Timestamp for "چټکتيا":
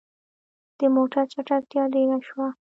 1.33-1.83